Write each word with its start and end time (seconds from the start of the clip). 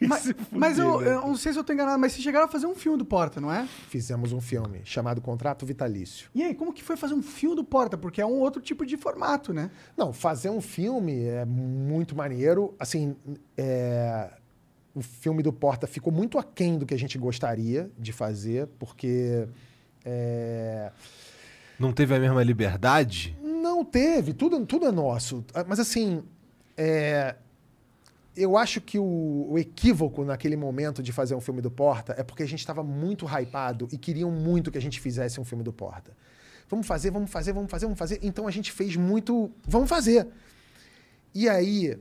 Mas, 0.00 0.34
mas 0.50 0.78
eu, 0.78 1.02
eu 1.02 1.20
não 1.22 1.36
sei 1.36 1.52
se 1.52 1.58
eu 1.58 1.64
tô 1.64 1.72
enganado, 1.72 1.98
mas 1.98 2.12
vocês 2.12 2.22
chegaram 2.22 2.46
a 2.46 2.48
fazer 2.48 2.66
um 2.66 2.74
filme 2.74 2.98
do 2.98 3.04
Porta, 3.04 3.40
não 3.40 3.52
é? 3.52 3.66
Fizemos 3.88 4.32
um 4.32 4.40
filme 4.40 4.80
chamado 4.84 5.20
Contrato 5.20 5.64
Vitalício. 5.66 6.30
E 6.34 6.42
aí, 6.42 6.54
como 6.54 6.72
que 6.72 6.82
foi 6.82 6.96
fazer 6.96 7.14
um 7.14 7.22
filme 7.22 7.56
do 7.56 7.64
Porta? 7.64 7.96
Porque 7.96 8.20
é 8.20 8.26
um 8.26 8.38
outro 8.40 8.60
tipo 8.60 8.84
de 8.86 8.96
formato, 8.96 9.52
né? 9.52 9.70
Não, 9.96 10.12
fazer 10.12 10.50
um 10.50 10.60
filme 10.60 11.24
é 11.24 11.44
muito 11.44 12.16
maneiro. 12.16 12.74
Assim, 12.78 13.16
é, 13.56 14.30
o 14.94 15.02
filme 15.02 15.42
do 15.42 15.52
Porta 15.52 15.86
ficou 15.86 16.12
muito 16.12 16.38
aquém 16.38 16.78
do 16.78 16.84
que 16.86 16.94
a 16.94 16.98
gente 16.98 17.16
gostaria 17.18 17.90
de 17.98 18.12
fazer, 18.12 18.66
porque. 18.78 19.48
é, 20.04 20.90
Não 21.78 21.92
teve 21.92 22.14
a 22.14 22.18
mesma 22.18 22.42
liberdade? 22.42 23.36
Não 23.42 23.84
teve, 23.84 24.32
tudo, 24.32 24.64
tudo 24.66 24.86
é 24.86 24.92
nosso. 24.92 25.44
Mas 25.66 25.78
assim, 25.78 26.22
é, 26.76 27.36
eu 28.38 28.56
acho 28.56 28.80
que 28.80 28.98
o, 28.98 29.46
o 29.50 29.58
equívoco 29.58 30.24
naquele 30.24 30.56
momento 30.56 31.02
de 31.02 31.12
fazer 31.12 31.34
um 31.34 31.40
filme 31.40 31.60
do 31.60 31.70
Porta 31.70 32.14
é 32.16 32.22
porque 32.22 32.42
a 32.42 32.46
gente 32.46 32.60
estava 32.60 32.82
muito 32.82 33.26
hypado 33.26 33.88
e 33.92 33.98
queriam 33.98 34.30
muito 34.30 34.70
que 34.70 34.78
a 34.78 34.80
gente 34.80 35.00
fizesse 35.00 35.40
um 35.40 35.44
filme 35.44 35.64
do 35.64 35.72
Porta. 35.72 36.16
Vamos 36.68 36.86
fazer, 36.86 37.10
vamos 37.10 37.30
fazer, 37.30 37.52
vamos 37.52 37.70
fazer, 37.70 37.86
vamos 37.86 37.98
fazer. 37.98 38.18
Então 38.22 38.46
a 38.46 38.50
gente 38.50 38.70
fez 38.70 38.94
muito. 38.94 39.50
Vamos 39.66 39.88
fazer. 39.88 40.28
E 41.34 41.48
aí, 41.48 41.98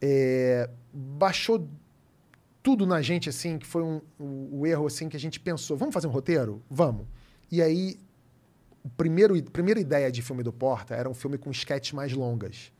é, 0.00 0.68
baixou 0.92 1.68
tudo 2.62 2.86
na 2.86 3.00
gente, 3.00 3.28
assim, 3.28 3.58
que 3.58 3.66
foi 3.66 3.82
um, 3.82 4.00
o, 4.18 4.60
o 4.60 4.66
erro, 4.66 4.86
assim, 4.86 5.08
que 5.08 5.16
a 5.16 5.20
gente 5.20 5.40
pensou, 5.40 5.76
vamos 5.76 5.94
fazer 5.94 6.06
um 6.06 6.10
roteiro? 6.10 6.62
Vamos. 6.70 7.06
E 7.50 7.60
aí, 7.62 7.98
primeiro, 8.96 9.40
primeira 9.50 9.80
ideia 9.80 10.10
de 10.10 10.22
filme 10.22 10.42
do 10.42 10.52
Porta 10.52 10.94
era 10.94 11.08
um 11.08 11.14
filme 11.14 11.38
com 11.38 11.50
sketches 11.50 11.92
mais 11.92 12.12
longas. 12.12 12.72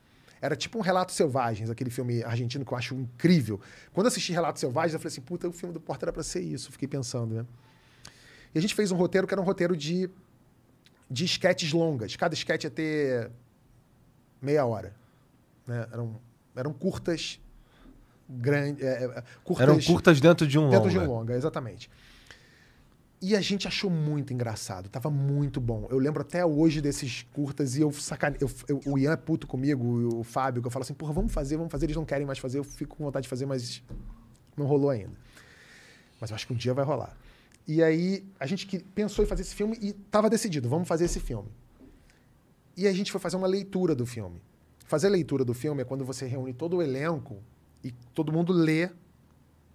Era 0.43 0.57
tipo 0.57 0.77
um 0.77 0.81
Relatos 0.81 1.15
Selvagens, 1.15 1.69
aquele 1.69 1.89
filme 1.89 2.21
argentino 2.21 2.65
que 2.65 2.73
eu 2.73 2.77
acho 2.77 2.93
incrível. 2.93 3.61
Quando 3.93 4.07
assisti 4.07 4.33
Relatos 4.33 4.59
Selvagens, 4.59 4.93
eu 4.93 4.99
falei 4.99 5.13
assim, 5.13 5.21
puta, 5.21 5.47
o 5.47 5.53
filme 5.53 5.73
do 5.73 5.79
Porta 5.79 6.03
era 6.03 6.11
pra 6.11 6.21
ser 6.21 6.41
isso. 6.41 6.69
Fiquei 6.69 6.85
pensando, 6.85 7.33
né? 7.33 7.45
E 8.53 8.57
a 8.57 8.61
gente 8.61 8.75
fez 8.75 8.91
um 8.91 8.97
roteiro 8.97 9.25
que 9.25 9.33
era 9.33 9.39
um 9.39 9.45
roteiro 9.45 9.77
de, 9.77 10.09
de 11.09 11.23
sketches 11.23 11.71
longas. 11.71 12.17
Cada 12.17 12.33
sketch 12.33 12.65
ia 12.65 12.69
ter 12.69 13.31
meia 14.41 14.65
hora. 14.65 14.93
Né? 15.65 15.87
Eram, 15.93 16.19
eram 16.57 16.73
curtas, 16.73 17.39
grandes... 18.27 18.85
curtas 19.45 19.63
Eram 19.63 19.81
curtas 19.81 20.19
dentro 20.19 20.45
de 20.45 20.59
um 20.59 20.69
dentro 20.69 20.89
longa. 20.89 20.99
de 20.99 20.99
um 20.99 21.07
longa, 21.07 21.35
exatamente. 21.35 21.89
E 23.25 23.37
a 23.37 23.39
gente 23.39 23.69
achou 23.69 23.89
muito 23.89 24.33
engraçado, 24.33 24.89
tava 24.89 25.09
muito 25.09 25.61
bom. 25.61 25.87
Eu 25.89 25.97
lembro 25.97 26.21
até 26.21 26.45
hoje 26.45 26.81
desses 26.81 27.21
curtas 27.31 27.77
e 27.77 27.81
eu 27.81 27.89
sacane... 27.93 28.35
eu, 28.41 28.49
eu- 28.67 28.81
o 28.85 28.97
Ian 28.97 29.13
é 29.13 29.15
puto 29.15 29.47
comigo, 29.47 30.17
o 30.19 30.23
Fábio, 30.25 30.61
que 30.61 30.67
eu 30.67 30.71
falo 30.71 30.83
assim, 30.83 30.93
porra, 30.93 31.13
vamos 31.13 31.31
fazer, 31.31 31.55
vamos 31.55 31.71
fazer, 31.71 31.85
eles 31.85 31.95
não 31.95 32.03
querem 32.03 32.25
mais 32.27 32.37
fazer, 32.37 32.57
eu 32.59 32.65
fico 32.65 32.97
com 32.97 33.05
vontade 33.05 33.23
de 33.23 33.29
fazer, 33.29 33.45
mas 33.45 33.81
não 34.57 34.65
rolou 34.65 34.89
ainda. 34.89 35.13
Mas 36.19 36.31
eu 36.31 36.35
acho 36.35 36.45
que 36.45 36.51
um 36.51 36.55
dia 36.57 36.73
vai 36.73 36.83
rolar. 36.83 37.15
E 37.65 37.81
aí 37.81 38.25
a 38.37 38.45
gente 38.45 38.67
que- 38.67 38.79
pensou 38.79 39.23
em 39.23 39.27
fazer 39.27 39.43
esse 39.43 39.55
filme 39.55 39.77
e 39.81 39.93
tava 39.93 40.29
decidido, 40.29 40.67
vamos 40.67 40.85
fazer 40.85 41.05
esse 41.05 41.21
filme. 41.21 41.47
E 42.75 42.87
a 42.87 42.91
gente 42.91 43.09
foi 43.09 43.21
fazer 43.21 43.37
uma 43.37 43.47
leitura 43.47 43.95
do 43.95 44.05
filme. 44.05 44.41
Fazer 44.85 45.07
a 45.07 45.11
leitura 45.11 45.45
do 45.45 45.53
filme 45.53 45.81
é 45.81 45.85
quando 45.85 46.03
você 46.03 46.25
reúne 46.25 46.53
todo 46.53 46.75
o 46.75 46.81
elenco 46.81 47.41
e 47.81 47.91
todo 48.13 48.33
mundo 48.33 48.51
lê 48.51 48.89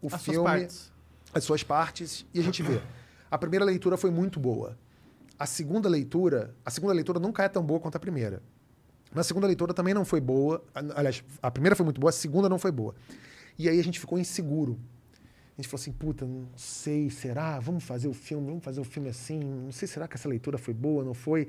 o 0.02 0.08
As 0.08 0.20
suas 0.20 0.22
filme 0.24 0.44
partes. 0.44 0.92
as 1.32 1.44
suas 1.44 1.62
partes 1.62 2.26
e 2.34 2.40
a 2.40 2.42
gente 2.42 2.62
vê. 2.62 2.78
A 3.30 3.38
primeira 3.38 3.64
leitura 3.64 3.96
foi 3.96 4.10
muito 4.10 4.40
boa. 4.40 4.78
A 5.38 5.46
segunda 5.46 5.88
leitura, 5.88 6.54
a 6.64 6.70
segunda 6.70 6.92
leitura 6.92 7.20
nunca 7.20 7.44
é 7.44 7.48
tão 7.48 7.62
boa 7.62 7.78
quanto 7.78 7.96
a 7.96 8.00
primeira. 8.00 8.42
Mas 9.12 9.26
a 9.26 9.28
segunda 9.28 9.46
leitura 9.46 9.72
também 9.72 9.94
não 9.94 10.04
foi 10.04 10.20
boa. 10.20 10.62
Aliás, 10.94 11.22
a 11.42 11.50
primeira 11.50 11.76
foi 11.76 11.84
muito 11.84 12.00
boa, 12.00 12.10
a 12.10 12.12
segunda 12.12 12.48
não 12.48 12.58
foi 12.58 12.72
boa. 12.72 12.94
E 13.58 13.68
aí 13.68 13.78
a 13.78 13.84
gente 13.84 13.98
ficou 13.98 14.18
inseguro. 14.18 14.78
A 15.56 15.60
gente 15.60 15.68
falou 15.68 15.80
assim, 15.80 15.92
puta, 15.92 16.24
não 16.24 16.48
sei, 16.56 17.10
será? 17.10 17.58
Vamos 17.58 17.82
fazer 17.84 18.06
o 18.06 18.12
filme, 18.12 18.46
vamos 18.46 18.64
fazer 18.64 18.80
o 18.80 18.84
filme 18.84 19.08
assim. 19.08 19.40
Não 19.40 19.72
sei, 19.72 19.88
será 19.88 20.06
que 20.06 20.14
essa 20.14 20.28
leitura 20.28 20.56
foi 20.56 20.72
boa, 20.72 21.04
não 21.04 21.14
foi? 21.14 21.48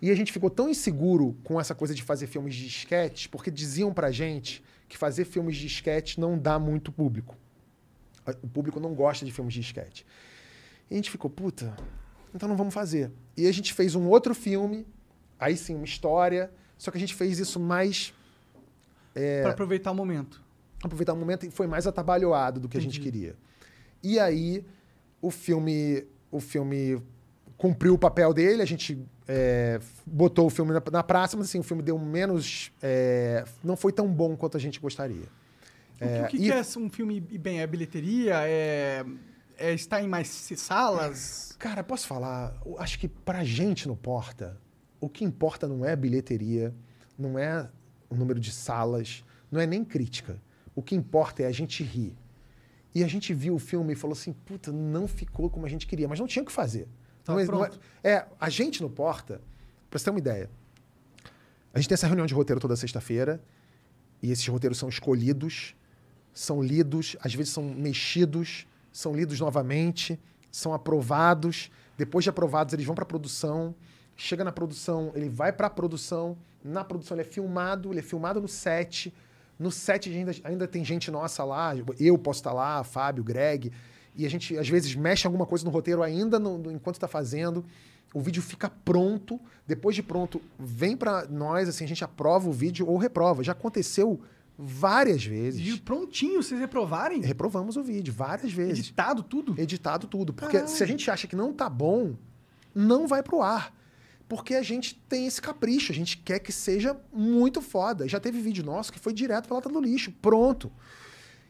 E 0.00 0.10
a 0.10 0.14
gente 0.14 0.32
ficou 0.32 0.50
tão 0.50 0.68
inseguro 0.68 1.36
com 1.44 1.60
essa 1.60 1.74
coisa 1.74 1.94
de 1.94 2.02
fazer 2.02 2.26
filmes 2.26 2.54
de 2.54 2.66
sketch, 2.66 3.28
porque 3.28 3.50
diziam 3.50 3.92
pra 3.92 4.10
gente 4.10 4.62
que 4.88 4.96
fazer 4.96 5.24
filmes 5.24 5.56
de 5.56 5.66
sketch 5.66 6.16
não 6.16 6.38
dá 6.38 6.58
muito 6.58 6.90
público. 6.90 7.36
O 8.42 8.48
público 8.48 8.80
não 8.80 8.94
gosta 8.94 9.24
de 9.24 9.32
filmes 9.32 9.54
de 9.54 9.60
sketch. 9.60 10.02
E 10.90 10.94
a 10.94 10.96
gente 10.96 11.10
ficou, 11.10 11.30
puta, 11.30 11.74
então 12.34 12.48
não 12.48 12.56
vamos 12.56 12.74
fazer. 12.74 13.10
E 13.36 13.46
a 13.46 13.52
gente 13.52 13.72
fez 13.74 13.94
um 13.94 14.06
outro 14.08 14.34
filme, 14.34 14.86
aí 15.38 15.56
sim, 15.56 15.74
uma 15.74 15.84
história, 15.84 16.50
só 16.78 16.90
que 16.90 16.96
a 16.96 17.00
gente 17.00 17.14
fez 17.14 17.38
isso 17.38 17.58
mais. 17.58 18.12
É. 19.14 19.42
Pra 19.42 19.52
aproveitar 19.52 19.90
o 19.90 19.94
momento. 19.94 20.42
aproveitar 20.82 21.12
o 21.12 21.16
momento 21.16 21.46
e 21.46 21.50
foi 21.50 21.66
mais 21.66 21.86
atabalhoado 21.86 22.60
do 22.60 22.68
que 22.68 22.76
a 22.76 22.80
gente 22.80 22.98
Entendi. 22.98 23.10
queria. 23.18 23.36
E 24.02 24.18
aí 24.18 24.64
o 25.22 25.30
filme, 25.30 26.04
o 26.30 26.40
filme 26.40 27.00
cumpriu 27.56 27.94
o 27.94 27.98
papel 27.98 28.34
dele, 28.34 28.60
a 28.60 28.66
gente 28.66 28.98
é, 29.26 29.80
botou 30.04 30.46
o 30.46 30.50
filme 30.50 30.72
na, 30.72 30.82
na 30.92 31.02
praça, 31.02 31.36
mas 31.36 31.46
assim, 31.46 31.58
o 31.60 31.62
filme 31.62 31.82
deu 31.82 31.98
menos. 31.98 32.70
é, 32.82 33.44
não 33.62 33.76
foi 33.76 33.92
tão 33.92 34.06
bom 34.08 34.36
quanto 34.36 34.56
a 34.56 34.60
gente 34.60 34.78
gostaria. 34.80 35.26
o 36.00 36.26
que, 36.28 36.36
e- 36.36 36.40
que 36.40 36.52
é 36.52 36.60
um 36.78 36.90
filme 36.90 37.20
bem? 37.20 37.60
É 37.60 37.66
bilheteria? 37.66 38.34
É, 38.42 39.04
é 39.58 39.72
estar 39.72 40.02
em 40.02 40.08
mais 40.08 40.28
salas? 40.56 41.54
Cara, 41.58 41.82
posso 41.84 42.06
falar? 42.06 42.56
Eu 42.64 42.78
acho 42.78 42.98
que 42.98 43.08
pra 43.08 43.44
gente 43.44 43.86
no 43.88 43.96
Porta, 43.96 44.60
o 45.00 45.08
que 45.08 45.24
importa 45.24 45.66
não 45.68 45.84
é 45.84 45.94
bilheteria, 45.94 46.74
não 47.18 47.38
é 47.38 47.68
o 48.10 48.14
número 48.14 48.40
de 48.40 48.52
salas, 48.52 49.24
não 49.50 49.60
é 49.60 49.66
nem 49.66 49.84
crítica. 49.84 50.40
O 50.74 50.82
que 50.82 50.94
importa 50.94 51.42
é 51.42 51.46
a 51.46 51.52
gente 51.52 51.82
rir. 51.82 52.16
E 52.94 53.02
a 53.02 53.08
gente 53.08 53.32
viu 53.34 53.54
o 53.54 53.58
filme 53.58 53.92
e 53.92 53.96
falou 53.96 54.12
assim: 54.12 54.32
puta, 54.32 54.70
não 54.72 55.06
ficou 55.08 55.48
como 55.50 55.66
a 55.66 55.68
gente 55.68 55.86
queria, 55.86 56.06
mas 56.08 56.18
não 56.20 56.26
tinha 56.26 56.42
o 56.42 56.46
que 56.46 56.52
fazer. 56.52 56.88
Tá 57.24 57.32
Não 57.32 57.40
é- 57.40 57.44
não 57.46 57.64
é, 57.64 57.70
é, 58.02 58.26
a 58.38 58.48
gente 58.48 58.82
no 58.82 58.90
Porta, 58.90 59.40
pra 59.88 59.98
você 59.98 60.04
ter 60.04 60.10
uma 60.10 60.18
ideia, 60.18 60.50
a 61.72 61.78
gente 61.78 61.88
tem 61.88 61.94
essa 61.94 62.06
reunião 62.06 62.26
de 62.26 62.34
roteiro 62.34 62.60
toda 62.60 62.76
sexta-feira, 62.76 63.42
e 64.22 64.30
esses 64.30 64.46
roteiros 64.46 64.78
são 64.78 64.88
escolhidos, 64.88 65.74
são 66.32 66.62
lidos, 66.62 67.16
às 67.20 67.34
vezes 67.34 67.52
são 67.52 67.64
mexidos, 67.64 68.66
são 68.94 69.12
lidos 69.12 69.40
novamente, 69.40 70.18
são 70.52 70.72
aprovados. 70.72 71.68
Depois 71.98 72.22
de 72.22 72.30
aprovados, 72.30 72.72
eles 72.72 72.86
vão 72.86 72.94
para 72.94 73.04
produção. 73.04 73.74
Chega 74.16 74.44
na 74.44 74.52
produção, 74.52 75.10
ele 75.16 75.28
vai 75.28 75.52
para 75.52 75.66
a 75.66 75.70
produção. 75.70 76.38
Na 76.64 76.84
produção, 76.84 77.16
ele 77.16 77.22
é 77.22 77.30
filmado, 77.30 77.90
ele 77.92 77.98
é 77.98 78.02
filmado 78.02 78.40
no 78.40 78.46
set. 78.46 79.12
No 79.58 79.72
set 79.72 80.08
ainda, 80.08 80.32
ainda 80.44 80.68
tem 80.68 80.84
gente 80.84 81.10
nossa 81.10 81.42
lá. 81.42 81.72
Eu 81.98 82.16
posso 82.16 82.38
estar 82.38 82.52
lá, 82.52 82.84
Fábio, 82.84 83.24
Greg. 83.24 83.72
E 84.14 84.24
a 84.24 84.30
gente, 84.30 84.56
às 84.56 84.68
vezes, 84.68 84.94
mexe 84.94 85.26
alguma 85.26 85.44
coisa 85.44 85.64
no 85.64 85.70
roteiro 85.72 86.00
ainda 86.00 86.38
no- 86.38 86.56
no- 86.56 86.70
enquanto 86.70 86.94
está 86.96 87.08
fazendo. 87.08 87.64
O 88.14 88.20
vídeo 88.20 88.40
fica 88.40 88.70
pronto. 88.84 89.40
Depois 89.66 89.96
de 89.96 90.02
pronto, 90.04 90.40
vem 90.56 90.96
para 90.96 91.26
nós, 91.26 91.68
assim, 91.68 91.82
a 91.84 91.88
gente 91.88 92.04
aprova 92.04 92.48
o 92.48 92.52
vídeo 92.52 92.86
ou 92.88 92.96
reprova. 92.96 93.42
Já 93.42 93.50
aconteceu 93.50 94.20
várias 94.58 95.24
vezes. 95.24 95.66
E 95.66 95.80
prontinho, 95.80 96.42
vocês 96.42 96.60
reprovarem? 96.60 97.20
Reprovamos 97.20 97.76
o 97.76 97.82
vídeo 97.82 98.12
várias 98.12 98.52
vezes. 98.52 98.80
Editado 98.80 99.22
tudo? 99.22 99.54
Editado 99.58 100.06
tudo. 100.06 100.32
Porque 100.32 100.58
Caralho. 100.58 100.72
se 100.72 100.82
a 100.82 100.86
gente 100.86 101.10
acha 101.10 101.26
que 101.26 101.36
não 101.36 101.52
tá 101.52 101.68
bom, 101.68 102.16
não 102.74 103.06
vai 103.06 103.22
pro 103.22 103.42
ar. 103.42 103.74
Porque 104.28 104.54
a 104.54 104.62
gente 104.62 104.94
tem 105.08 105.26
esse 105.26 105.40
capricho, 105.40 105.92
a 105.92 105.94
gente 105.94 106.16
quer 106.16 106.38
que 106.38 106.50
seja 106.50 106.98
muito 107.12 107.60
foda. 107.60 108.08
Já 108.08 108.18
teve 108.18 108.40
vídeo 108.40 108.64
nosso 108.64 108.92
que 108.92 108.98
foi 108.98 109.12
direto 109.12 109.46
pra 109.46 109.56
lata 109.56 109.68
do 109.68 109.80
lixo, 109.80 110.12
pronto. 110.22 110.72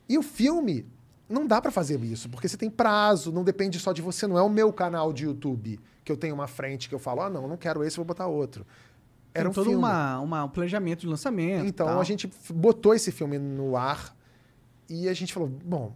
E 0.09 0.19
o 0.19 0.23
filme, 0.23 0.87
não 1.29 1.47
dá 1.47 1.63
pra 1.63 1.71
fazer 1.71 2.03
isso, 2.03 2.29
porque 2.29 2.49
você 2.49 2.57
tem 2.57 2.69
prazo, 2.69 3.33
não 3.33 3.45
depende 3.45 3.79
só 3.79 3.93
de 3.93 4.03
você, 4.03 4.27
não 4.27 4.37
é 4.37 4.43
o 4.43 4.51
meu 4.51 4.73
canal 4.73 5.13
de 5.13 5.25
YouTube 5.25 5.79
que 6.05 6.13
eu 6.13 6.17
tenho 6.17 6.35
uma 6.35 6.47
frente 6.47 6.89
que 6.89 6.95
eu 6.95 6.99
falo, 6.99 7.23
ah, 7.23 7.31
não, 7.31 7.49
não 7.49 7.57
quero 7.57 7.83
esse, 7.83 7.97
vou 7.97 8.05
botar 8.05 8.27
outro. 8.27 8.67
Era 9.35 9.49
um 9.49 9.53
todo 9.53 9.65
filme. 9.65 9.79
uma, 9.79 10.21
uma- 10.21 10.45
um 10.45 10.49
planejamento 10.49 11.01
de 11.01 11.07
lançamento. 11.09 11.67
Então 11.67 11.87
tal. 11.87 12.01
a 12.01 12.05
gente 12.05 12.31
botou 12.53 12.95
esse 12.95 13.11
filme 13.11 13.39
no 13.39 13.77
ar 13.77 14.17
e 14.89 15.09
a 15.09 15.13
gente 15.15 15.33
falou, 15.35 15.49
bom, 15.49 15.93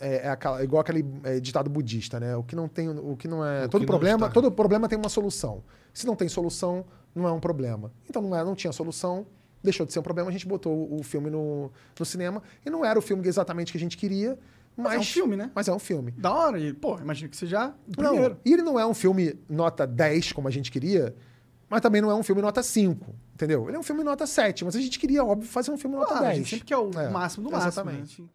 é, 0.00 0.26
é 0.26 0.28
aquela- 0.28 0.60
é 0.60 0.64
igual 0.64 0.80
aquele 0.80 1.04
é, 1.24 1.40
ditado 1.40 1.68
budista, 1.70 2.18
né? 2.20 2.36
O 2.36 2.42
que 2.42 2.54
não 2.54 2.68
tem, 2.68 2.88
o 2.88 3.16
que 3.16 3.26
não 3.28 3.44
é, 3.44 3.64
O 3.64 3.68
todo 3.68 3.80
não 3.82 3.86
problema, 3.86 4.30
todo 4.30 4.50
problema 4.52 4.88
tem 4.88 4.98
uma 4.98 5.08
solução. 5.08 5.62
Se 5.92 6.06
não 6.06 6.14
tem 6.16 6.28
solução, 6.28 6.84
não 7.14 7.26
é 7.26 7.32
um 7.32 7.40
problema. 7.40 7.92
Então 8.08 8.20
não, 8.22 8.36
é, 8.36 8.44
não 8.44 8.54
tinha 8.54 8.72
solução, 8.72 9.26
deixou 9.62 9.86
de 9.86 9.92
ser 9.92 9.98
um 9.98 10.02
problema, 10.02 10.28
a 10.28 10.32
gente 10.32 10.46
botou 10.46 10.72
o, 10.74 11.00
o 11.00 11.02
filme 11.02 11.30
no, 11.30 11.70
no 11.98 12.04
cinema 12.04 12.42
e 12.64 12.70
não 12.70 12.84
era 12.84 12.98
o 12.98 13.02
filme 13.02 13.26
exatamente 13.26 13.72
que 13.72 13.78
a 13.78 13.80
gente 13.80 13.96
queria, 13.96 14.38
mas, 14.76 14.86
Mas 14.86 14.94
é 14.94 14.98
um 15.00 15.04
filme, 15.04 15.36
né? 15.36 15.50
Mas 15.54 15.68
é 15.68 15.72
um 15.74 15.78
filme. 15.78 16.12
Da 16.12 16.32
hora. 16.32 16.58
E, 16.58 16.72
pô, 16.72 16.98
imagino 16.98 17.28
que 17.28 17.36
seja 17.36 17.68
o 17.86 18.02
Não, 18.02 18.10
primeiro. 18.12 18.38
e 18.42 18.52
ele 18.54 18.62
não 18.62 18.80
é 18.80 18.86
um 18.86 18.94
filme 18.94 19.38
nota 19.48 19.86
10, 19.86 20.32
como 20.32 20.48
a 20.48 20.50
gente 20.50 20.70
queria, 20.72 21.14
mas 21.72 21.80
também 21.80 22.02
não 22.02 22.10
é 22.10 22.14
um 22.14 22.22
filme 22.22 22.42
nota 22.42 22.62
5, 22.62 23.14
entendeu? 23.34 23.66
Ele 23.66 23.76
é 23.76 23.80
um 23.80 23.82
filme 23.82 24.04
nota 24.04 24.26
7, 24.26 24.64
mas 24.64 24.76
a 24.76 24.80
gente 24.80 24.98
queria, 24.98 25.24
óbvio, 25.24 25.48
fazer 25.48 25.70
um 25.70 25.78
filme 25.78 25.96
nota 25.96 26.08
Claro, 26.08 26.24
a 26.24 26.28
10. 26.28 26.38
gente 26.38 26.50
sempre 26.50 26.66
quer 26.66 26.76
o 26.76 26.90
É, 27.00 27.08
máximo 27.08 27.44
do 27.44 27.50
máximo. 27.50 27.50
né? 27.50 27.68
Exatamente. 27.68 28.22
Assim. 28.22 28.28